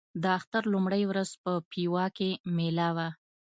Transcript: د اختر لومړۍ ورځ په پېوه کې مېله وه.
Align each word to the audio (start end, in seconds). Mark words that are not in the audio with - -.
د 0.21 0.23
اختر 0.37 0.63
لومړۍ 0.73 1.03
ورځ 1.07 1.29
په 1.43 1.51
پېوه 1.71 2.05
کې 2.17 2.29
مېله 2.55 2.89
وه. 2.95 3.07